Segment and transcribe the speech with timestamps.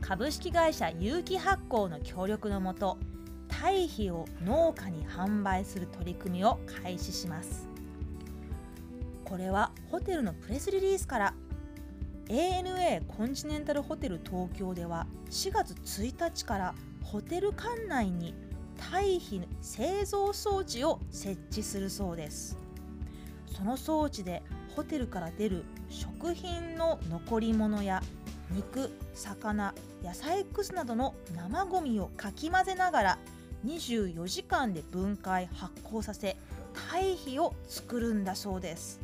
[0.00, 2.98] 株式会社有機発酵の協力のもと
[3.48, 7.68] 堆肥を農家に販売する取り組みを開始します。
[9.24, 11.34] これはホテルのプレスリリースから
[12.28, 18.34] ANA コンチネンタルホテル東京では4月1日からホテル館内に
[18.78, 22.58] 堆肥製造装置を設置するそうです。
[23.46, 24.42] その装置で
[24.74, 28.02] ホテルから出る食品の残り物や
[28.50, 33.18] 肉魚野菜くずなどの生ごみをかき混ぜながら
[33.64, 36.36] 24時間で分解発酵させ
[36.90, 39.00] 堆肥を作るんだそうです。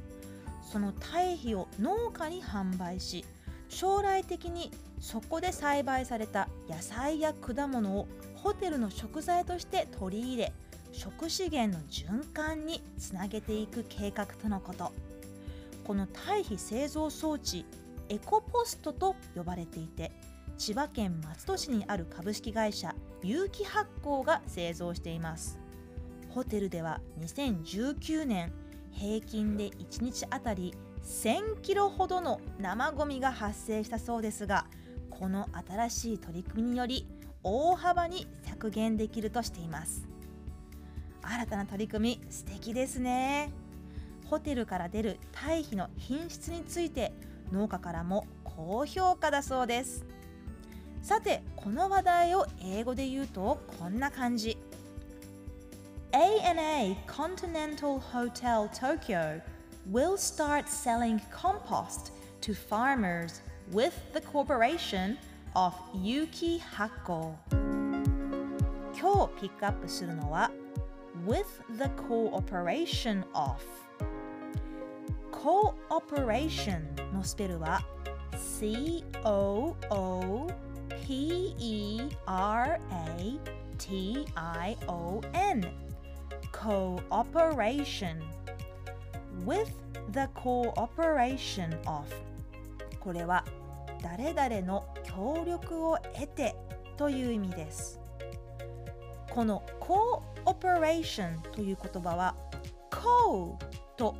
[0.71, 3.25] その堆肥を農家に販売し
[3.69, 4.71] 将来的に
[5.01, 10.53] そこで栽培された野菜や果物をホテルの食材として取り入れ
[10.93, 14.93] 食資源の循環につなげていく計画とのこと。
[15.85, 17.67] この堆肥製造装置
[18.13, 20.13] エコポストと呼ばれていて
[20.59, 25.59] 千葉県松戸市にある株式会社有機発酵が製造しています。
[26.29, 28.53] ホテルでは2019年
[28.91, 34.67] 平均で1日あたり1000キロほどの生ゴミが発生したそうですが
[35.09, 37.07] この新しい取り組みにより
[37.43, 40.07] 大幅に削減できるとしています。
[41.23, 43.51] 新たな取り組み素敵ですね。
[44.27, 47.15] ホテルから出る堆肥の品質について
[47.53, 50.05] 農家からも高評価だそうです
[51.03, 54.57] さてこの話題を英語で言うとこんな感じ
[56.13, 59.41] ANA Continental Hotel Tokyo
[59.91, 63.41] will start selling compost to farmers
[63.73, 65.17] with the cooperation
[65.55, 67.35] of Yuki Hakko
[68.95, 70.51] 今日ピックアップするのは
[71.27, 71.45] with
[71.79, 73.57] the cooperation of
[75.43, 77.83] cooperation のスペルは
[78.37, 78.93] C-O-O-P-E-R-A-T-I-O-N
[86.53, 88.23] cooperation
[89.45, 89.73] with
[90.13, 92.07] the cooperation of
[93.01, 93.45] これは
[94.01, 96.55] 誰々の協力を得て
[96.97, 97.99] という意味です
[99.29, 102.37] この cooperation という言葉は
[102.93, 103.57] co
[103.97, 104.15] と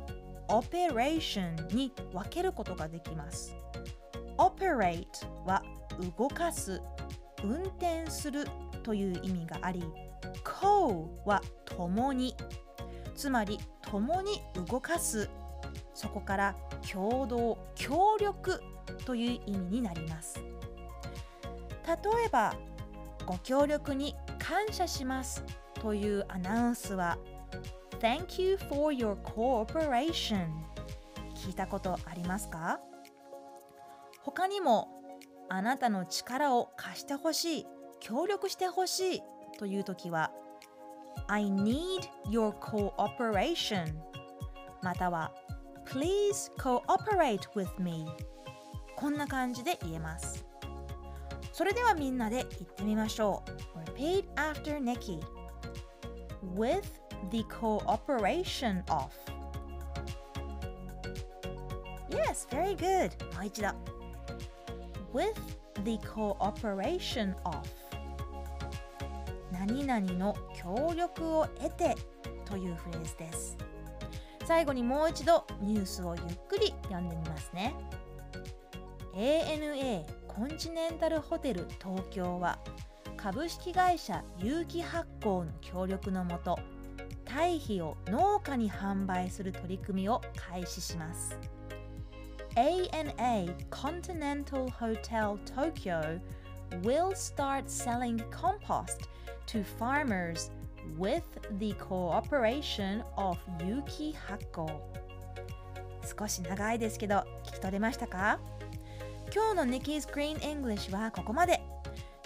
[0.53, 3.55] operation に分けることができます。
[4.37, 5.05] operate
[5.45, 5.63] は
[6.17, 6.79] 動かす
[7.43, 8.45] 運転する
[8.83, 9.83] という意味があり
[10.43, 12.35] co は共に。
[13.15, 15.29] つまり共に動かす。
[15.93, 16.55] そこから
[16.91, 18.61] 共同協力
[19.05, 20.39] という意味になります。
[21.85, 22.55] 例えば
[23.25, 25.43] ご協力に感謝します
[25.75, 27.17] というアナウンスは
[28.03, 30.47] Thank you for your cooperation
[31.37, 32.81] 聞いたことありますか
[34.23, 34.89] 他にも
[35.47, 37.65] あなたの力を貸してほしい
[38.01, 39.21] 協力してほしい
[39.57, 40.33] という時は
[41.27, 43.93] I need your cooperation
[44.81, 45.31] または
[45.85, 48.05] Please cooperate with me
[48.97, 50.45] こんな感じで言えます
[51.53, 53.45] それではみんなで言ってみましょ
[53.87, 55.21] う Repeat after Nikki
[56.53, 59.09] With the cooperation of.
[62.09, 63.11] Yes, very good.
[63.35, 63.67] もう一度。
[65.13, 65.33] With
[65.83, 67.57] the cooperation of.
[69.51, 71.95] 何々の協力を得て
[72.45, 73.57] というフレーズです。
[74.45, 77.73] 最後にもう一度ニュースをゆっくり読んでみますね。
[79.15, 82.57] ANA コンチネンタルホテル東京は
[83.15, 86.59] 株式会社有機発酵の協力のもと
[87.33, 91.35] 堆肥を農家に販売する取り組みを開始します
[92.55, 96.19] ANA Continental Hotel Tokyo
[96.83, 99.09] will start selling compost
[99.47, 100.51] to farmers
[100.99, 101.23] with
[101.57, 104.69] the cooperation of Yuki 発酵
[106.19, 108.39] 少し長いですけど聞き取れましたか
[109.33, 111.63] 今日の Nikki's Green English はここまで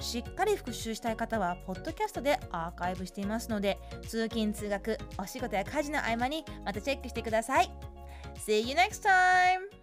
[0.07, 7.69] しっかり復習したい方はポッドキャストでアーカイブしていますので通勤通学お仕事や家事の合間にまたチェックしてください
[8.37, 9.76] See you next time!